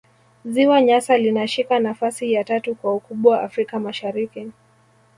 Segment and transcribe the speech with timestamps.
[0.45, 4.51] ziwa nyasa linashika nafasi ya tatu kwa ukubwa afrika mashariki